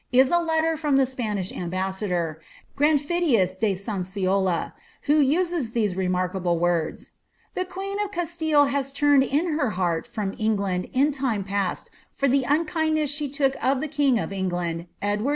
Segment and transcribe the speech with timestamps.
[0.11, 2.41] is a letter from the Spanish ambassador,
[2.75, 7.11] Granfidius Sasiola, who uses these remarkable words :*
[7.51, 12.27] ^ The queen of Castille \ turned in her heart from England in time past for
[12.27, 15.29] the unkindness took of the king of England (Edward IV.